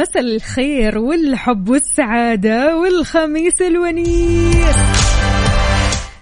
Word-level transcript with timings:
مساء 0.00 0.22
الخير 0.22 0.98
والحب 0.98 1.68
والسعادة 1.68 2.76
والخميس 2.76 3.62
الونيس. 3.62 4.76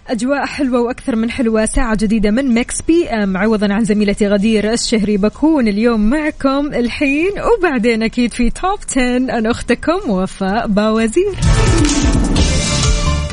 أجواء 0.08 0.46
حلوة 0.46 0.80
وأكثر 0.80 1.16
من 1.16 1.30
حلوة. 1.30 1.64
ساعة 1.64 1.96
جديدة 2.00 2.30
من 2.30 2.54
ميكس 2.54 2.82
PM 2.82 3.36
عوضا 3.36 3.72
عن 3.72 3.84
زميلتي 3.84 4.28
غدير 4.28 4.72
الشهري 4.72 5.16
بكون 5.16 5.68
اليوم 5.68 6.10
معكم 6.10 6.66
الحين. 6.74 7.32
وبعدين 7.58 8.02
أكيد 8.02 8.32
في 8.32 8.50
top 8.50 8.78
10 8.88 9.16
أنا 9.16 9.50
أختكم 9.50 10.10
وفاء 10.10 10.66
باوزير. 10.66 11.34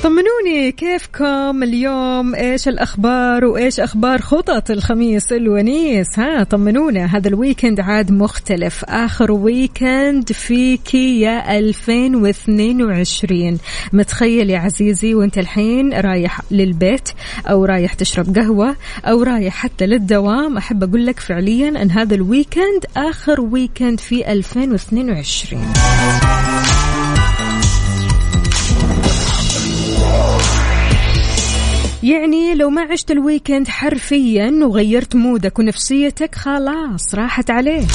طمنوني 0.05 0.71
كيفكم 0.71 1.63
اليوم؟ 1.63 2.35
إيش 2.35 2.67
الأخبار؟ 2.67 3.45
وإيش 3.45 3.79
أخبار 3.79 4.21
خطط 4.21 4.71
الخميس 4.71 5.33
الونيس؟ 5.33 6.19
ها 6.19 6.43
طمنونا 6.43 7.05
هذا 7.05 7.27
ال 7.27 7.34
weekend 7.34 7.79
عاد 7.79 8.11
مختلف. 8.11 8.85
آخر 8.87 9.31
weekend 9.31 10.31
في 10.31 10.77
كيا 10.77 11.57
2022 11.57 13.57
متخيل 13.93 14.49
يا 14.49 14.59
عزيزي 14.59 15.15
وإنت 15.15 15.37
الحين 15.37 15.93
رايح 15.93 16.41
للبيت 16.51 17.09
أو 17.49 17.65
رايح 17.65 17.93
تشرب 17.93 18.37
قهوة 18.37 18.75
أو 19.05 19.23
رايح 19.23 19.53
حتى 19.53 19.85
للدوام. 19.85 20.57
أحب 20.57 20.83
أقول 20.83 21.05
لك 21.05 21.19
فعليا 21.19 21.81
أن 21.81 21.91
هذا 21.91 22.15
ال 22.15 22.24
weekend 22.24 22.85
آخر 22.97 23.41
weekend 23.41 23.99
في 23.99 24.31
2022 24.31 25.61
يعني 32.05 32.55
لو 32.55 32.69
ما 32.69 32.81
عشت 32.81 33.11
ال 33.11 33.18
weekend 33.18 33.67
حرفيا 33.67 34.51
وغيرت 34.63 35.15
mood 35.15 35.50
ك 35.50 35.59
ونفسيتك 35.59 36.35
خلاص 36.35 37.15
راحت 37.15 37.49
عليك. 37.49 37.87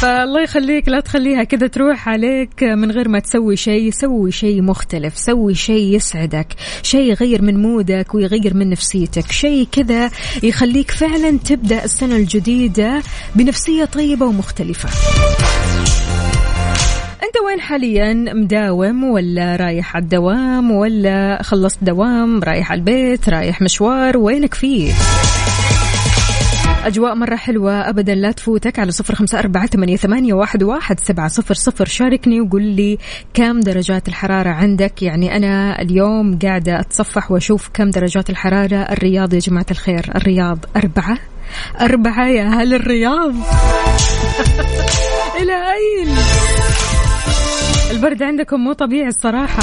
فالله 0.00 0.42
يخليك 0.42 0.88
لا 0.88 1.00
تخليها 1.00 1.44
كذا 1.44 1.66
تروح 1.66 2.08
عليك 2.08 2.62
من 2.62 2.90
غير 2.90 3.08
ما 3.08 3.18
تسوي 3.18 3.56
شيء. 3.56 3.90
سوي 3.90 4.32
شيء 4.32 4.62
مختلف 4.62 5.18
سوي 5.18 5.54
شيء 5.54 5.96
يسعدك 5.96 6.46
شيء 6.82 7.10
يغير 7.10 7.42
من 7.42 7.62
مودك 7.62 8.14
ويغير 8.14 8.54
من 8.54 8.70
نفسيتك. 8.70 9.32
شيء 9.32 9.68
كذا 9.72 10.10
يخليك 10.42 10.90
فعلا 10.90 11.38
تبدأ 11.38 11.84
السنة 11.84 12.16
الجديدة 12.16 13.02
بنفسية 13.34 13.84
طيبة 13.84 14.26
ومختلفة. 14.26 14.88
أنت 17.26 17.44
وين 17.46 17.60
حاليا؟ 17.60 18.14
مداوم 18.14 19.04
ولا 19.04 19.56
رايح 19.56 19.96
على 19.96 20.02
الدوام 20.02 20.70
ولا 20.70 21.42
خلصت 21.42 21.84
دوام؟ 21.84 22.42
رايح 22.42 22.72
على 22.72 22.78
البيت؟ 22.78 23.28
رايح 23.28 23.62
مشوار؟ 23.62 24.18
وينك 24.18 24.54
فيه؟ 24.54 24.92
أجواء 26.84 27.14
مرة 27.14 27.36
حلوة. 27.36 27.88
أبدا 27.88 28.14
لا 28.14 28.32
تفوتك 28.32 28.78
على 28.78 28.90
صفر 28.90 29.14
خمسة 29.14 29.38
أربعة 29.38 29.66
ثمانية, 29.96 30.34
واحد, 30.34 30.62
واحد 30.62 31.00
سبعة 31.00 31.28
صفر 31.28 31.54
صفر. 31.54 31.84
شاركني 31.84 32.40
وقول 32.40 32.62
لي 32.62 32.98
كم 33.34 33.60
درجات 33.60 34.08
الحرارة 34.08 34.50
عندك. 34.50 35.02
يعني 35.02 35.36
أنا 35.36 35.82
اليوم 35.82 36.38
قاعدة 36.38 36.80
أتصفح 36.80 37.30
وأشوف 37.30 37.70
كم 37.74 37.90
درجات 37.90 38.30
الحرارة. 38.30 38.76
الرياض 38.76 39.34
يا 39.34 39.38
جماعة 39.38 39.66
الخير. 39.70 40.10
الرياض 40.14 40.58
أربعة. 40.76 41.18
أربعة 41.80 42.28
يا 42.28 42.42
أهل 42.42 42.74
الرياض. 42.74 43.34
إلى 45.40 45.52
أين؟ 45.52 46.08
البرد 47.96 48.22
عندكم 48.22 48.60
مو 48.60 48.72
طبيعي 48.72 49.08
الصراحة. 49.08 49.62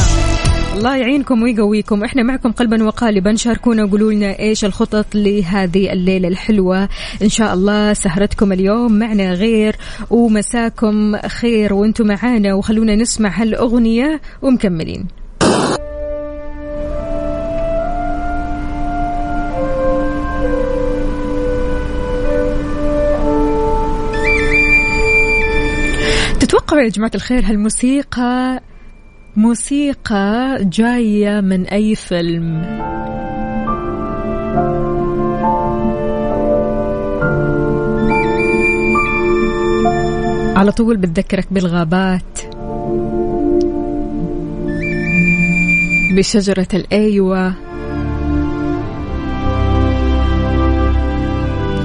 الله 0.78 0.96
يعينكم 0.96 1.44
ويقويكم. 1.44 2.04
إحنا 2.04 2.24
معكم 2.24 2.52
قلبا 2.52 2.84
وقالبا. 2.84 3.36
شاركونا 3.36 3.84
وقولوا 3.84 4.14
لنا 4.14 4.40
إيش 4.40 4.66
الخطط 4.66 5.06
لهذه 5.16 5.94
الليلة 5.94 6.28
الحلوة. 6.28 6.90
إن 7.22 7.30
شاء 7.30 7.54
الله 7.54 7.94
سهرتكم 7.94 8.52
اليوم 8.52 9.00
معنا 9.00 9.34
غير 9.34 9.76
ومساكم 10.10 11.18
خير 11.18 11.74
وأنتم 11.74 12.08
معانا. 12.08 12.54
وخلونا 12.54 12.96
نسمع 12.96 13.42
هالأغنية 13.42 14.22
ومكملين. 14.42 15.08
تتوقعوا 26.74 26.86
يا 26.86 26.90
جماعة 26.90 27.12
الخير 27.16 27.46
هالموسيقى 27.46 28.62
موسيقى 29.36 30.58
جاية 30.62 31.42
من 31.42 31.66
أي 31.68 31.96
فيلم؟ 31.96 32.64
على 40.56 40.72
طول 40.72 40.98
بتذكرك 40.98 41.48
بالغابات. 41.52 42.40
بشجرة 46.16 46.68
الأيوة. 46.74 47.54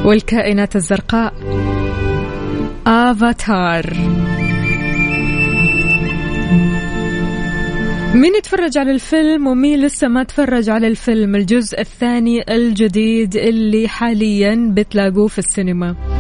والكائنات 0.05 0.77
الزرقاء. 0.77 1.35
أفاتار. 2.87 4.38
مين 8.15 8.35
يتفرج 8.35 8.79
على 8.79 8.91
الفيلم 8.91 9.47
ومين 9.47 9.81
لسه 9.81 10.09
ما 10.09 10.23
تفرج 10.23 10.71
على 10.71 10.87
الفيلم؟ 10.87 11.37
الجزء 11.37 11.81
الثاني 11.81 12.55
الجديد 12.55 13.37
اللي 13.37 13.89
حاليا 13.89 14.73
بتلاقوه 14.77 15.27
في 15.27 15.39
السينما. 15.39 16.18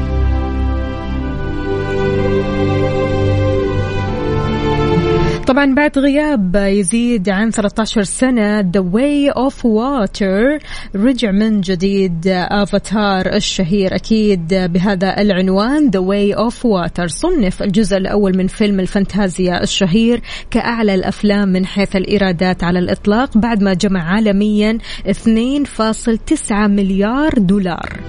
طبعا 5.49 5.75
بعد 5.75 5.99
غياب 5.99 6.57
يزيد 6.57 7.29
عن 7.29 7.51
13 7.51 8.03
سنة 8.03 8.63
The 8.63 8.83
Way 8.93 9.35
of 9.35 9.55
Water 9.55 10.63
رجع 10.97 11.31
من 11.31 11.61
جديد 11.61 12.27
أفاتار 12.29 13.35
الشهير. 13.35 13.95
أكيد 13.95 14.55
بهذا 14.55 15.21
العنوان 15.21 15.91
The 15.91 16.01
Way 16.01 16.39
of 16.39 16.55
Water 16.55 17.07
صنف 17.07 17.63
الجزء 17.63 17.97
الأول 17.97 18.37
من 18.37 18.47
فيلم 18.47 18.81
الفانتازيا 18.81 19.63
الشهير 19.63 20.23
كأعلى 20.51 20.95
الأفلام 20.95 21.49
من 21.49 21.67
حيث 21.67 21.97
الإيرادات 21.97 22.65
على 22.65 22.79
الإطلاق 22.79 23.39
بعد 23.39 23.63
ما 23.63 23.75
جمع 23.75 24.15
عالميا 24.15 24.79
2.9 25.07 26.53
مليار 26.53 27.33
دولار. 27.39 28.01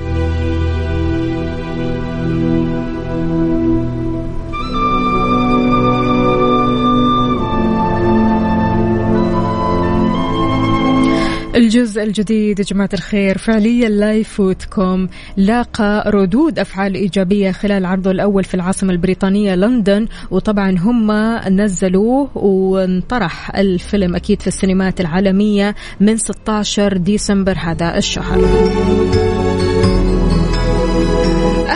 الجزء 11.60 12.04
الجديد 12.04 12.60
يا 12.60 12.64
جماعة 12.64 12.90
الخير 12.94 13.38
فعليا 13.38 13.90
لا 13.90 14.14
يفوتكم 14.14 15.08
لاقى 15.38 16.04
ردود 16.08 16.60
أفعال 16.60 16.96
إيجابية 16.96 17.52
خلال 17.52 17.86
عرضه 17.86 18.12
الأول 18.12 18.44
في 18.44 18.54
العاصمة 18.54 18.92
البريطانية 18.92 19.56
لندن 19.56 20.08
وطبعا 20.32 20.78
هم 20.80 21.12
نزلوه 21.62 22.38
وانطرح 22.38 23.56
الفيلم 23.56 24.16
أكيد 24.16 24.42
في 24.42 24.48
السينمات 24.48 25.02
العالمية 25.02 25.76
من 26.00 26.18
16 26.18 26.98
ديسمبر 26.98 27.58
هذا 27.58 27.98
الشهر. 27.98 28.40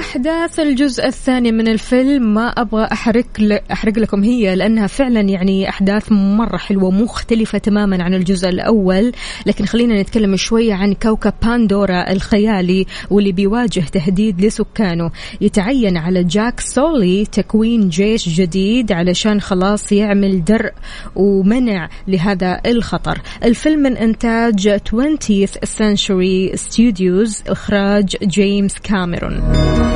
أحداث 0.04 0.60
الجزء 0.60 1.08
الثاني 1.08 1.52
من 1.52 1.68
الفيلم 1.68 2.34
ما 2.34 2.48
أبغى 2.48 2.88
أحرق 2.92 3.26
أحرق 3.72 4.00
لكم 4.00 4.24
هي 4.24 4.56
لأنها 4.56 4.88
فعلا 4.88 5.22
يعني 5.22 5.70
أحداث 5.70 6.12
مرة 6.12 6.58
حلوة 6.58 6.92
مختلفة 6.92 7.58
تماما 7.58 8.04
عن 8.04 8.14
الجزء 8.14 8.50
الأول. 8.50 9.12
لكن 9.46 9.66
خلينا 9.66 10.02
نتكلم 10.02 10.36
شوية 10.36 10.74
عن 10.74 10.94
كوكب 10.94 11.34
باندورا 11.44 12.12
الخيالي 12.12 12.86
واللي 13.10 13.32
بيواجه 13.32 13.80
تهديد 13.80 14.46
لسكانه. 14.46 15.12
يتعين 15.42 15.98
على 15.98 16.24
جاك 16.24 16.60
سولي 16.60 17.26
تكوين 17.26 17.90
جيش 17.90 18.30
جديد 18.30 18.92
علشان 18.92 19.42
خلاص 19.42 19.92
يعمل 19.92 20.44
درء 20.44 20.74
ومنع 21.16 21.90
لهذا 22.08 22.62
الخطر. 22.66 23.22
الفيلم 23.44 23.80
من 23.80 23.98
إنتاج 23.98 24.80
20th 24.90 25.56
Century 25.78 26.56
Studios 26.56 27.50
إخراج 27.50 28.16
جيمس 28.24 28.74
كاميرون. 28.80 29.93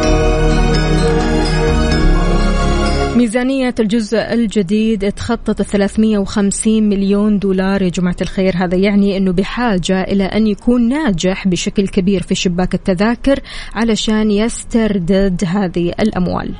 ميزانية 3.17 3.75
الجزء 3.79 4.33
الجديد 4.33 5.11
تخطط 5.11 5.61
350 5.61 6.89
مليون 6.89 7.39
دولار. 7.39 7.81
يا 7.81 7.89
جماعة 7.89 8.15
الخير 8.21 8.53
هذا 8.55 8.75
يعني 8.77 9.17
أنه 9.17 9.31
بحاجة 9.31 10.01
إلى 10.01 10.23
أن 10.23 10.47
يكون 10.47 10.89
ناجح 10.89 11.47
بشكل 11.47 11.87
كبير 11.87 12.23
في 12.23 12.35
شباك 12.35 12.73
التذاكر 12.73 13.39
علشان 13.73 14.31
يستردد 14.31 15.43
هذه 15.45 15.93
الأموال. 15.99 16.53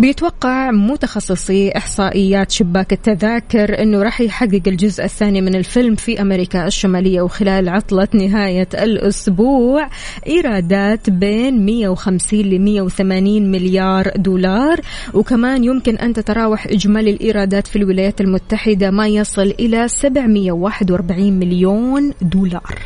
بيتوقع 0.00 0.70
متخصصي 0.70 1.70
إحصائيات 1.76 2.50
شباك 2.50 2.92
التذاكر 2.92 3.82
أنه 3.82 4.02
راح 4.02 4.20
يحقق 4.20 4.62
الجزء 4.66 5.04
الثاني 5.04 5.40
من 5.40 5.54
الفيلم 5.54 5.94
في 5.94 6.20
أمريكا 6.20 6.66
الشمالية 6.66 7.20
وخلال 7.20 7.68
عطلة 7.68 8.08
نهاية 8.14 8.68
الأسبوع. 8.74 9.88
إيرادات 10.26 11.10
بين 11.10 11.66
150 11.66 12.40
ل 12.40 12.58
180 12.58 13.50
مليار 13.50 14.12
دولار. 14.16 14.80
وكمان 15.14 15.64
يمكن 15.64 15.96
أن 15.96 16.12
تتراوح 16.12 16.66
إجمالي 16.66 17.10
الإيرادات 17.10 17.66
في 17.66 17.76
الولايات 17.76 18.20
المتحدة 18.20 18.90
ما 18.90 19.08
يصل 19.08 19.54
إلى 19.60 19.88
741 19.88 21.32
مليون 21.32 22.12
دولار. 22.22 22.78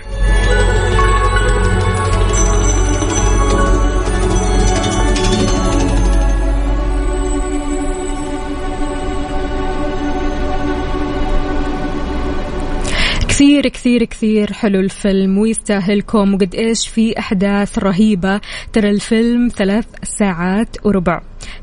كثير 13.54 13.68
كثير 13.68 14.04
كثير 14.04 14.52
حلو 14.52 14.80
الفيلم 14.80 15.38
ويستاهلكم 15.38 16.34
وقد 16.34 16.54
إيش 16.54 16.88
في 16.88 17.18
أحداث 17.18 17.78
رهيبة. 17.78 18.40
ترى 18.72 18.90
الفيلم 18.90 19.48
ثلاث 19.48 19.86
ساعات 20.02 20.76
وربع. 20.84 21.20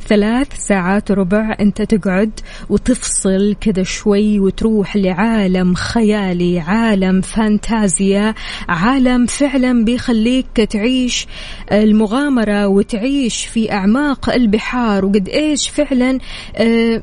ثلاث 0.07 0.47
ساعات 0.57 1.11
وربع 1.11 1.55
أنت 1.59 1.81
تقعد 1.81 2.39
وتفصل 2.69 3.55
كذا 3.61 3.83
شوي 3.83 4.39
وتروح 4.39 4.95
لعالم 4.95 5.73
خيالي 5.73 6.59
عالم 6.59 7.21
فانتازيا 7.21 8.33
عالم 8.69 9.25
فعلا 9.25 9.85
بيخليك 9.85 10.57
تعيش 10.69 11.27
المغامرة 11.71 12.67
وتعيش 12.67 13.45
في 13.45 13.71
أعماق 13.71 14.29
البحار. 14.29 15.05
وقد 15.05 15.29
إيش 15.29 15.69
فعلا 15.69 16.19
آه، 16.55 17.01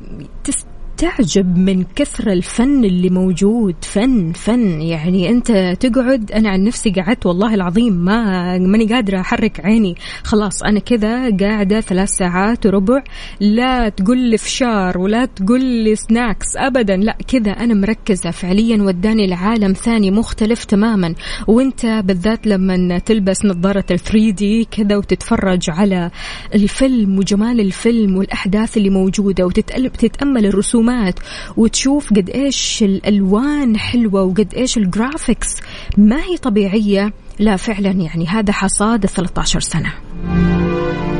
تعجب 0.99 1.57
من 1.57 1.83
كثر 1.95 2.31
الفن 2.31 2.85
اللي 2.85 3.09
موجود. 3.09 3.75
فن 3.81 4.31
فن. 4.31 4.81
يعني 4.81 5.29
أنت 5.29 5.77
تقعد 5.79 6.31
أنا 6.31 6.49
عن 6.49 6.63
نفسي 6.63 6.89
قعدت 6.89 7.25
والله 7.25 7.53
العظيم 7.53 7.93
ما 7.93 8.57
ماني 8.57 8.85
قادرة 8.85 9.19
أحرك 9.19 9.65
عيني. 9.65 9.95
خلاص 10.23 10.63
أنا 10.63 10.79
كذا 10.79 11.37
قاعدة 11.37 11.81
ثلاث 11.81 12.09
ساعات 12.09 12.65
وربع. 12.65 13.03
لا 13.39 13.89
تقول 13.89 14.17
لي 14.17 14.37
فشار 14.37 14.97
ولا 14.97 15.25
تقول 15.25 15.61
لي 15.61 15.95
snacks 15.95 16.57
ابدا. 16.57 16.95
لا 16.95 17.17
كذا 17.27 17.51
أنا 17.51 17.73
مركزة. 17.73 18.31
فعليا 18.31 18.83
وداني 18.83 19.27
لعالم 19.27 19.73
ثاني 19.73 20.11
مختلف 20.11 20.65
تماما. 20.65 21.15
وأنت 21.47 21.85
بالذات 21.85 22.47
لما 22.47 22.99
تلبس 22.99 23.45
نظارة 23.45 23.85
ال 23.91 23.99
3D 23.99 24.67
كذا 24.71 24.97
وتتفرج 24.97 25.69
على 25.69 26.11
الفيلم 26.55 27.17
وجمال 27.17 27.59
الفيلم 27.59 28.17
والأحداث 28.17 28.77
اللي 28.77 28.89
موجودة 28.89 29.45
وتتامل 29.45 30.45
الرسومات 30.45 30.88
الرسومات 30.89 31.19
وتشوف 31.57 32.09
قد 32.09 32.29
إيش 32.29 32.83
الألوان 32.83 33.77
حلوة 33.77 34.23
وقد 34.23 34.53
إيش 34.53 34.77
ال 34.77 34.86
graphics 34.86 35.55
ما 35.97 36.23
هي 36.23 36.37
طبيعية. 36.37 37.13
لا 37.39 37.55
فعلا 37.55 37.91
يعني 37.91 38.27
هذا 38.27 38.53
حصاد 38.53 39.05
13 39.05 39.59
سنة. 39.59 39.93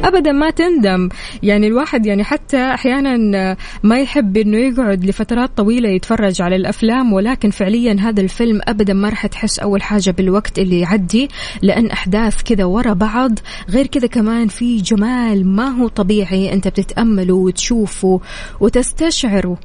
ابدا 0.04 0.32
ما 0.32 0.50
تندم. 0.50 1.10
يعني 1.44 1.68
الواحد 1.68 2.06
يعني 2.06 2.24
حتى 2.24 2.58
أحيانا 2.58 3.58
ما 3.84 4.00
يحب 4.00 4.38
إنه 4.38 4.58
يقعد 4.58 5.06
لفترات 5.06 5.58
طويلة 5.58 5.90
يتفرج 5.90 6.42
على 6.42 6.56
الأفلام 6.56 7.14
ولكن 7.14 7.50
فعليا 7.50 7.98
هذا 8.00 8.22
الفيلم 8.22 8.62
ابدا 8.68 8.94
ما 8.94 9.10
راح 9.10 9.28
تحس 9.28 9.60
أول 9.60 9.82
حاجة 9.82 10.12
بالوقت 10.12 10.60
اللي 10.60 10.80
يعدي 10.80 11.30
لأن 11.62 11.88
أحداث 11.88 12.44
كذا 12.44 12.66
ورا 12.66 12.94
بعض. 12.94 13.32
غير 13.70 13.88
كذا 13.88 14.08
كمان 14.08 14.48
في 14.48 14.78
جمال 14.78 15.48
ما 15.48 15.68
هو 15.68 15.88
طبيعي 15.88 16.54
أنت 16.54 16.68
بتتأمله 16.68 17.34
وتشوفه 17.34 18.22
وتستشعره 18.60 19.58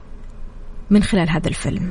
من 0.91 1.03
خلال 1.03 1.31
هذا 1.31 1.49
الفيلم. 1.49 1.91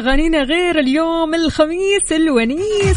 أغانينا 0.00 0.42
غير 0.42 0.78
اليوم 0.78 1.34
الخميس 1.34 2.12
الونيس. 2.12 2.96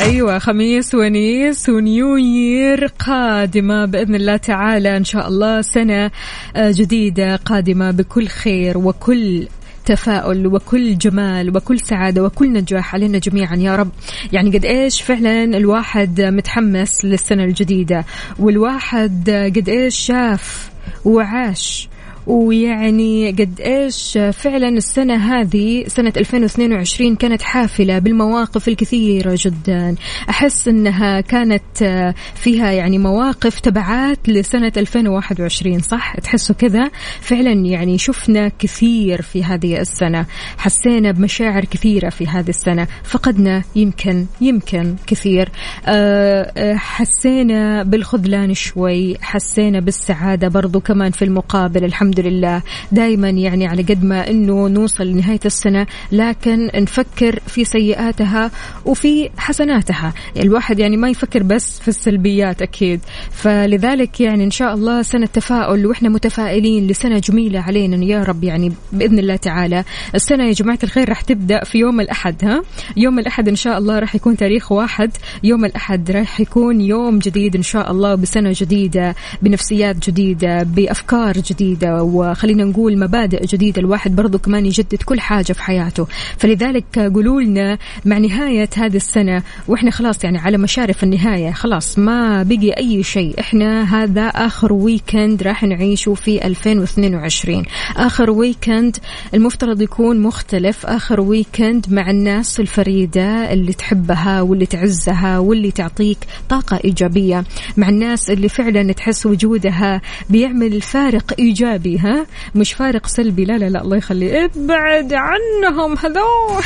أيوه 0.00 0.38
خميس 0.38 0.94
ونيس 0.94 1.68
ونيو 1.68 2.16
يير 2.16 2.86
قادمة 2.86 3.84
بإذن 3.84 4.14
الله 4.14 4.36
تعالى 4.36 4.96
إن 4.96 5.04
شاء 5.04 5.28
الله 5.28 5.62
سنة 5.62 6.10
آه، 6.56 6.70
جديدة 6.70 7.36
قادمة 7.36 7.90
بكل 7.90 8.26
خير 8.26 8.78
وكل 8.78 9.46
تفاؤل 9.84 10.46
وكل 10.46 10.98
جمال 10.98 11.56
وكل 11.56 11.80
سعادة 11.80 12.22
وكل 12.24 12.52
نجاح 12.52 12.94
علينا 12.94 13.18
جميعا 13.18 13.56
يا 13.56 13.76
رب. 13.76 13.90
يعني 14.32 14.50
قد 14.58 14.64
إيش 14.64 15.02
فعلا 15.02 15.44
الواحد 15.44 16.20
متحمس 16.20 17.04
للسنة 17.04 17.44
الجديدة 17.44 18.04
والواحد 18.38 19.30
قد 19.56 19.68
إيش 19.68 19.98
شاف 19.98 20.70
وعاش 21.04 21.88
ويعني 22.26 23.30
قد 23.30 23.60
إيش 23.60 24.18
فعلا 24.32 24.68
السنة 24.68 25.14
هذه 25.14 25.84
سنة 25.86 26.12
2022 26.16 27.16
كانت 27.16 27.42
حافلة 27.42 27.98
بالمواقف 27.98 28.68
الكثيرة 28.68 29.38
جدا. 29.40 29.94
أحس 30.30 30.68
إنها 30.68 31.20
كانت 31.20 32.14
فيها 32.34 32.70
يعني 32.72 32.98
مواقف 32.98 33.60
تبعات 33.60 34.28
لسنة 34.28 34.72
2021 34.76 35.78
صح؟ 35.78 36.14
تحسوا 36.16 36.56
كذا؟ 36.56 36.90
فعلا 37.20 37.52
يعني 37.52 37.98
شفنا 37.98 38.48
كثير 38.58 39.22
في 39.22 39.44
هذه 39.44 39.80
السنة. 39.80 40.26
حسينا 40.58 41.10
بمشاعر 41.10 41.64
كثيرة 41.64 42.08
في 42.08 42.26
هذه 42.26 42.48
السنة. 42.48 42.86
فقدنا 43.04 43.62
يمكن 43.76 44.26
يمكن 44.40 44.96
كثير. 45.06 45.48
آه، 45.86 46.52
آه، 46.56 46.74
حسينا 46.74 47.82
بالخذلان 47.82 48.54
شوي. 48.54 49.16
حسينا 49.20 49.80
بالسعادة 49.80 50.48
برضو 50.48 50.80
كمان 50.80 51.10
في 51.10 51.24
المقابل 51.24 51.84
الحمد 51.84 52.13
الحمد 52.18 52.26
لله. 52.26 52.62
دائما 52.92 53.30
يعني 53.30 53.66
على 53.66 53.82
قد 53.82 54.04
ما 54.04 54.30
إنه 54.30 54.68
نوصل 54.68 55.04
لنهاية 55.04 55.40
السنة 55.44 55.86
لكن 56.12 56.70
نفكر 56.74 57.38
في 57.46 57.64
سيئاتها 57.64 58.50
وفي 58.84 59.30
حسناتها. 59.38 60.12
الواحد 60.36 60.78
يعني 60.78 60.96
ما 60.96 61.08
يفكر 61.08 61.42
بس 61.42 61.80
في 61.80 61.88
السلبيات 61.88 62.62
أكيد. 62.62 63.00
فلذلك 63.30 64.20
يعني 64.20 64.44
إن 64.44 64.50
شاء 64.50 64.74
الله 64.74 65.02
سنة 65.02 65.26
تفاؤل 65.26 65.86
وإحنا 65.86 66.08
متفائلين 66.08 66.86
لسنة 66.86 67.18
جميلة 67.18 67.60
علينا 67.60 68.04
يا 68.04 68.22
رب 68.22 68.44
يعني 68.44 68.72
بإذن 68.92 69.18
الله 69.18 69.36
تعالى. 69.36 69.84
السنة 70.14 70.44
يا 70.46 70.52
جماعة 70.52 70.78
الخير 70.84 71.08
راح 71.08 71.20
تبدأ 71.20 71.64
في 71.64 71.78
يوم 71.78 72.00
الأحد 72.00 72.44
ها؟ 72.44 72.62
يوم 72.96 73.18
الأحد 73.18 73.48
إن 73.48 73.56
شاء 73.56 73.78
الله 73.78 73.98
راح 73.98 74.14
يكون 74.14 74.36
تاريخ 74.36 74.72
واحد. 74.72 75.10
يوم 75.42 75.64
الأحد 75.64 76.10
راح 76.10 76.40
يكون 76.40 76.80
يوم 76.80 77.18
جديد 77.18 77.56
إن 77.56 77.62
شاء 77.62 77.90
الله 77.90 78.14
بسنة 78.14 78.52
جديدة 78.54 79.14
بنفسيات 79.42 80.10
جديدة 80.10 80.62
بأفكار 80.62 81.32
جديدة 81.32 82.03
وخلينا 82.04 82.64
نقول 82.64 82.98
مبادئ 82.98 83.46
جديدة. 83.46 83.80
الواحد 83.80 84.16
برضو 84.16 84.38
كمان 84.38 84.66
يجدد 84.66 85.02
كل 85.04 85.20
حاجة 85.20 85.52
في 85.52 85.62
حياته. 85.62 86.06
فلذلك 86.38 86.98
قولوا 86.98 87.40
لنا 87.40 87.78
مع 88.04 88.18
نهاية 88.18 88.68
هذه 88.76 88.96
السنة 88.96 89.42
وإحنا 89.68 89.90
خلاص 89.90 90.24
يعني 90.24 90.38
على 90.38 90.58
مشارف 90.58 91.04
النهاية 91.04 91.52
خلاص 91.52 91.98
ما 91.98 92.42
بقي 92.42 92.70
أي 92.70 93.02
شيء. 93.02 93.40
إحنا 93.40 93.82
هذا 94.02 94.26
آخر 94.26 94.72
weekend 94.72 95.42
راح 95.42 95.62
نعيشه 95.62 96.14
في 96.14 96.46
2022 96.46 97.62
آخر 97.96 98.30
weekend 98.30 98.96
المفترض 99.34 99.82
يكون 99.82 100.20
مختلف. 100.20 100.86
آخر 100.86 101.20
weekend 101.20 101.86
مع 101.90 102.10
الناس 102.10 102.60
الفريدة 102.60 103.52
اللي 103.52 103.72
تحبها 103.72 104.40
واللي 104.40 104.66
تعزها 104.66 105.38
واللي 105.38 105.70
تعطيك 105.70 106.18
طاقة 106.48 106.80
إيجابية. 106.84 107.44
مع 107.76 107.88
الناس 107.88 108.30
اللي 108.30 108.48
فعلا 108.48 108.92
تحس 108.92 109.26
وجودها 109.26 110.00
بيعمل 110.30 110.80
فارق 110.80 111.34
إيجابي. 111.38 111.93
ها 111.98 112.26
مش 112.54 112.72
فارق 112.72 113.06
سلبي 113.06 113.44
لا 113.44 113.58
لا 113.58 113.68
لا 113.68 113.80
الله 113.82 113.96
يخلي 113.96 114.44
ابعد 114.44 115.12
عنهم 115.12 115.98
هذول. 115.98 116.62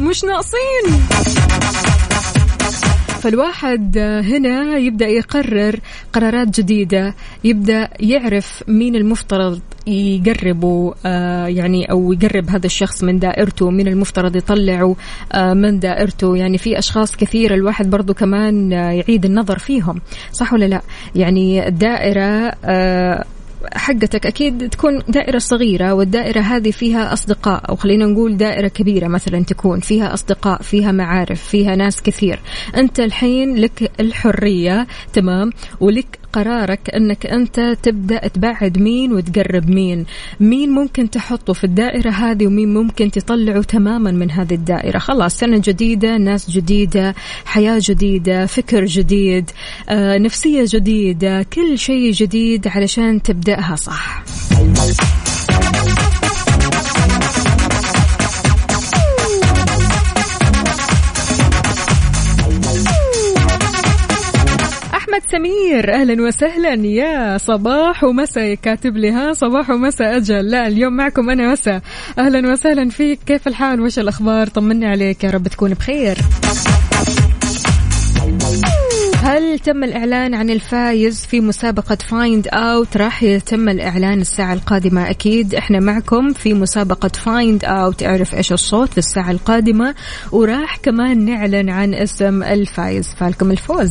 مش 0.08 0.24
ناقصين. 0.24 1.00
فالواحد 3.20 3.98
هنا 3.98 4.76
يبدأ 4.78 5.06
يقرر 5.06 5.80
قرارات 6.12 6.60
جديدة 6.60 7.14
يبدأ 7.44 7.88
يعرف 8.00 8.64
مين 8.68 8.96
المفترض 8.96 9.60
يقربوا 9.86 10.92
آه 11.06 11.46
يعني 11.46 11.90
أو 11.90 12.12
يقرب 12.12 12.50
هذا 12.50 12.66
الشخص 12.66 13.04
من 13.04 13.18
دائرته 13.18 13.70
مين 13.70 13.88
المفترض 13.88 14.36
يطلعه 14.36 14.96
آه 15.32 15.54
من 15.54 15.78
دائرته. 15.80 16.36
يعني 16.36 16.58
في 16.58 16.78
أشخاص 16.78 17.16
كثير 17.16 17.54
الواحد 17.54 17.90
برضو 17.90 18.14
كمان 18.14 18.72
آه 18.72 18.90
يعيد 18.90 19.24
النظر 19.24 19.58
فيهم. 19.58 20.00
صح 20.32 20.52
ولا 20.52 20.64
لا؟ 20.64 20.80
يعني 21.14 21.68
الدائرة 21.68 22.52
حقتك 23.74 24.26
أكيد 24.26 24.68
تكون 24.68 25.02
دائرة 25.08 25.38
صغيرة 25.38 25.92
والدائرة 25.94 26.40
هذه 26.40 26.70
فيها 26.70 27.12
أصدقاء 27.12 27.68
أو 27.68 27.76
خلينا 27.76 28.06
نقول 28.06 28.36
دائرة 28.36 28.68
كبيرة 28.68 29.08
مثلا 29.08 29.44
تكون 29.44 29.80
فيها 29.80 30.14
أصدقاء 30.14 30.62
فيها 30.62 30.92
معارف 30.92 31.42
فيها 31.42 31.76
ناس 31.76 32.02
كثير. 32.02 32.40
أنت 32.76 33.00
الحين 33.00 33.56
لك 33.56 33.90
الحرية 34.00 34.86
تمام 35.12 35.50
ولك 35.80 36.19
قرارك 36.32 36.90
أنك 36.94 37.26
أنت 37.26 37.76
تبدأ 37.82 38.28
تبعد 38.28 38.78
مين 38.78 39.12
وتقرب 39.12 39.70
مين. 39.70 40.06
مين 40.40 40.70
ممكن 40.70 41.10
تحطه 41.10 41.52
في 41.52 41.64
الدائرة 41.64 42.10
هذه 42.10 42.46
ومين 42.46 42.74
ممكن 42.74 43.10
تطلعه 43.10 43.62
تماما 43.62 44.10
من 44.10 44.30
هذه 44.30 44.54
الدائرة. 44.54 44.98
خلاص 44.98 45.38
سنة 45.38 45.62
جديدة 45.64 46.16
ناس 46.16 46.50
جديدة 46.50 47.14
حياة 47.44 47.80
جديدة 47.82 48.46
فكر 48.46 48.84
جديد 48.84 49.50
آه، 49.88 50.18
نفسية 50.18 50.64
جديدة 50.68 51.42
كل 51.42 51.78
شيء 51.78 52.12
جديد 52.12 52.68
علشان 52.68 53.22
تبدأها 53.22 53.76
صح. 53.76 54.24
سمير 65.30 65.94
أهلا 65.94 66.22
وسهلا. 66.22 66.86
يا 66.86 67.38
صباح 67.38 68.04
ومساء 68.04 68.54
كاتب 68.54 68.96
لي 68.96 69.10
ها 69.10 69.32
صباح 69.32 69.70
ومساء 69.70 70.16
أجل. 70.16 70.50
لا 70.50 70.66
اليوم 70.66 70.96
معكم 70.96 71.30
أنا 71.30 71.52
مساء. 71.52 71.82
أهلا 72.18 72.52
وسهلا 72.52 72.88
فيك. 72.88 73.18
كيف 73.26 73.48
الحال؟ 73.48 73.80
وش 73.80 73.98
الأخبار؟ 73.98 74.46
طمني 74.46 74.86
عليك. 74.86 75.24
يا 75.24 75.30
رب 75.30 75.48
تكون 75.48 75.74
بخير. 75.74 76.18
هل 79.22 79.58
تم 79.58 79.84
الإعلان 79.84 80.34
عن 80.34 80.50
الفايز 80.50 81.26
في 81.26 81.40
مسابقة 81.40 81.98
Find 82.10 82.48
Out 82.52 82.96
راح 82.96 83.22
يتم 83.22 83.68
الإعلان 83.68 84.20
الساعة 84.20 84.52
القادمة. 84.52 85.10
أكيد 85.10 85.54
إحنا 85.54 85.80
معكم 85.80 86.32
في 86.32 86.54
مسابقة 86.54 87.08
Find 87.08 87.64
Out 87.64 88.02
أعرف 88.02 88.34
إيش 88.34 88.52
الصوت 88.52 88.90
في 88.90 88.98
الساعة 88.98 89.30
القادمة. 89.30 89.94
وراح 90.32 90.76
كمان 90.76 91.24
نعلن 91.24 91.70
عن 91.70 91.94
اسم 91.94 92.42
الفايز. 92.42 93.14
فالكم 93.18 93.50
الفوز. 93.50 93.90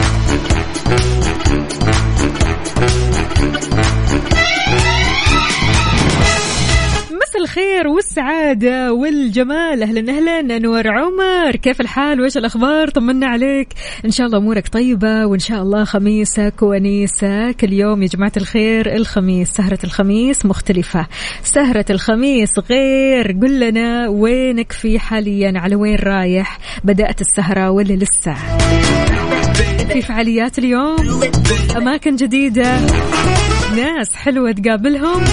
الخير 7.51 7.87
والسعادة 7.87 8.93
والجمال. 8.93 9.83
أهلا 9.83 10.13
أهلا 10.13 10.57
أنور 10.57 10.87
عمر. 10.87 11.55
كيف 11.55 11.81
الحال؟ 11.81 12.21
وإيش 12.21 12.37
الأخبار؟ 12.37 12.89
طمنا 12.89 13.27
عليك. 13.27 13.67
إن 14.05 14.11
شاء 14.11 14.27
الله 14.27 14.37
أمورك 14.37 14.67
طيبة 14.67 15.25
وإن 15.25 15.39
شاء 15.39 15.61
الله 15.61 15.83
خميسك 15.83 16.53
ونيسك. 16.61 17.55
اليوم 17.63 18.03
يا 18.03 18.07
جماعة 18.07 18.31
الخير 18.37 18.95
الخميس 18.95 19.49
سهرة 19.49 19.79
الخميس 19.83 20.45
مختلفة. 20.45 21.07
سهرة 21.43 21.85
الخميس 21.89 22.59
غير. 22.69 23.37
قل 23.41 23.59
لنا 23.59 24.07
وينك 24.09 24.71
في 24.71 24.99
حاليا؟ 24.99 25.53
على 25.55 25.75
وين 25.75 25.95
رايح؟ 25.95 26.59
بدأت 26.83 27.21
السهرة 27.21 27.69
ولا 27.71 27.93
لسه؟ 27.93 28.33
في 29.93 30.01
فعاليات 30.01 30.59
اليوم؟ 30.59 31.21
أماكن 31.77 32.15
جديدة؟ 32.15 32.79
ناس 33.75 34.15
حلوة 34.15 34.51
تقابلهم؟ 34.51 35.23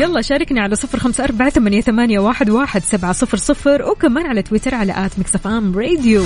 يلا 0.00 0.22
شاركني 0.22 0.60
على 0.60 0.76
صفر 0.76 0.98
خمسة 0.98 1.24
أربعة 1.24 1.50
ثمانية, 1.50 1.80
ثمانية 1.80 2.18
واحد, 2.18 2.50
واحد 2.50 2.82
سبعة 2.82 3.12
صفر 3.12 3.36
صفر 3.36 3.82
وكمان 3.90 4.26
على 4.26 4.42
تويتر 4.42 4.74
على 4.74 5.06
at 5.06 5.18
Mix 5.18 5.46
FM 5.46 5.78
Radio. 5.78 6.24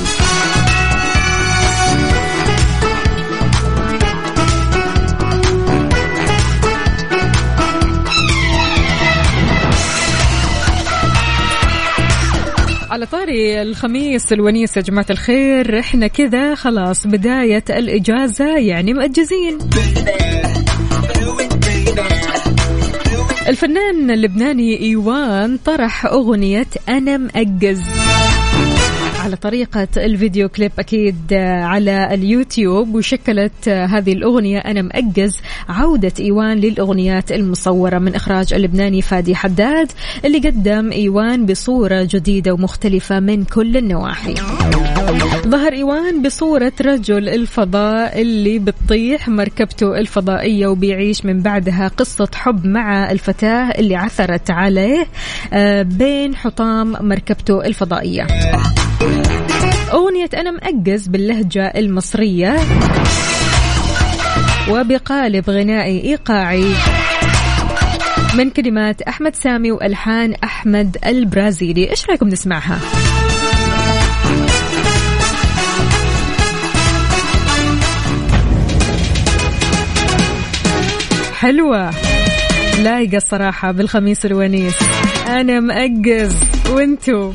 على 12.90 13.06
طاري 13.06 13.62
الخميس 13.62 14.32
الونيس 14.32 14.76
يا 14.76 14.82
جماعة 14.82 15.06
الخير 15.10 15.78
إحنا 15.78 16.06
كذا 16.06 16.54
خلاص 16.54 17.06
بداية 17.06 17.64
الإجازة 17.70 18.56
يعني 18.56 18.92
مأجزين 18.92 19.58
الفنان 23.50 24.10
اللبناني 24.10 24.80
إيوان 24.80 25.58
طرح 25.64 26.06
أغنية 26.06 26.66
أنا 26.88 27.16
مأجز. 27.16 27.82
على 29.20 29.36
طريقة 29.36 29.88
الفيديو 29.96 30.48
كليب 30.48 30.72
أكيد 30.78 31.32
على 31.62 32.14
اليوتيوب 32.14 32.94
وشكلت 32.94 33.68
هذه 33.68 34.12
الأغنية 34.12 34.58
أنا 34.58 34.82
مأجز 34.82 35.36
عودة 35.68 36.12
إيوان 36.20 36.58
للأغنيات 36.58 37.32
المصورة 37.32 37.98
من 37.98 38.14
إخراج 38.14 38.54
اللبناني 38.54 39.02
فادي 39.02 39.34
حداد 39.34 39.92
اللي 40.24 40.38
قدم 40.38 40.92
إيوان 40.92 41.46
بصورة 41.46 42.08
جديدة 42.10 42.52
ومختلفة 42.52 43.20
من 43.20 43.44
كل 43.44 43.76
النواحي. 43.76 44.34
ظهر 45.46 45.72
إيوان 45.72 46.22
بصورة 46.22 46.72
رجل 46.80 47.28
الفضاء 47.28 48.22
اللي 48.22 48.58
بتطيح 48.58 49.28
مركبته 49.28 49.98
الفضائية 49.98 50.66
وبيعيش 50.66 51.24
من 51.24 51.42
بعدها 51.42 51.88
قصة 51.88 52.28
حب 52.34 52.66
مع 52.66 53.10
الفتاة 53.10 53.70
اللي 53.70 53.96
عثرت 53.96 54.50
عليه 54.50 55.06
آه، 55.52 55.82
بين 55.82 56.36
حطام 56.36 56.96
مركبته 57.08 57.64
الفضائية 57.64 58.26
أغنية 59.92 60.30
أنا 60.34 60.50
مأجز 60.50 61.06
باللهجة 61.08 61.66
المصرية 61.76 62.56
وبقالب 64.70 65.50
غنائي 65.50 66.04
إيقاعي 66.04 66.64
من 68.34 68.50
كلمات 68.50 69.02
أحمد 69.02 69.36
سامي 69.36 69.72
وألحان 69.72 70.34
أحمد 70.44 70.96
البرازيلي 71.06 71.90
إيش 71.90 72.06
رأيكم 72.06 72.28
نسمعها؟ 72.28 72.78
حلوة. 81.40 81.90
لايقة 82.82 83.16
الصراحة 83.16 83.72
بالخميس 83.72 84.26
الونيس 84.26 84.74
أنا 85.26 85.60
مأجز. 85.60 86.34
وانتو. 86.70 87.32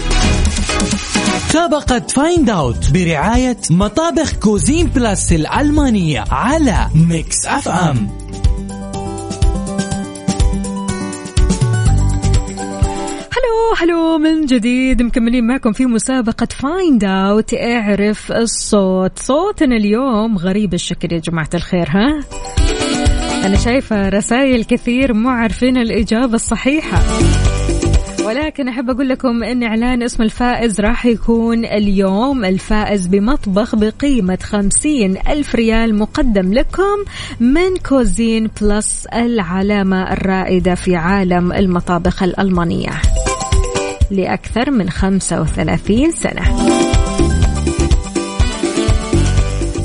مسابقة 1.35 1.99
Find 1.99 2.49
Out 2.49 2.91
برعاية 2.93 3.57
مطابخ 3.69 4.33
Cuisine 4.33 4.87
Plus 4.87 5.33
الألمانية 5.33 6.23
على 6.31 6.87
Mix 7.09 7.45
FM 7.45 8.09
hello 13.35 13.75
hello 13.77 14.17
من 14.17 14.45
جديد 14.45 15.01
مكملين 15.01 15.47
معكم 15.47 15.71
في 15.73 15.85
مسابقة 15.85 16.47
Find 16.61 17.03
Out 17.03 17.53
اعرف 17.53 18.31
الصوت. 18.31 19.19
صوتنا 19.19 19.75
اليوم 19.75 20.37
غريب 20.37 20.73
الشكل 20.73 21.13
يا 21.13 21.19
جماعة 21.19 21.49
الخير 21.53 21.87
ها؟ 21.89 22.23
أنا 23.45 23.57
شايفة 23.57 24.09
رسائل 24.09 24.63
كثير 24.63 25.13
مو 25.13 25.29
عارفين 25.29 25.77
الإجابة 25.77 26.33
الصحيحة. 26.33 26.99
ولكن 28.25 28.67
أحب 28.67 28.89
أقول 28.89 29.09
لكم 29.09 29.43
أن 29.43 29.63
إعلان 29.63 30.03
اسم 30.03 30.23
الفائز 30.23 30.81
راح 30.81 31.05
يكون 31.05 31.65
اليوم. 31.65 32.45
الفائز 32.45 33.07
بمطبخ 33.07 33.75
بقيمة 33.75 34.37
خمسين 34.43 35.17
ألف 35.27 35.55
ريال 35.55 35.95
مقدم 35.95 36.53
لكم 36.53 37.05
من 37.39 37.77
Cuisine 37.89 38.49
Plus 38.61 39.05
العلامة 39.05 40.13
الرائدة 40.13 40.75
في 40.75 40.95
عالم 40.95 41.53
المطابخ 41.53 42.23
الألمانية 42.23 43.01
لأكثر 44.11 44.71
من 44.71 44.89
35 44.89 46.11
سنة. 46.11 46.57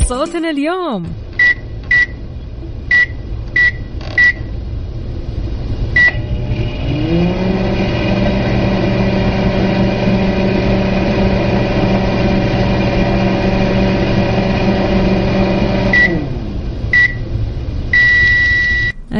صوتنا 0.08 0.50
اليوم. 0.50 1.19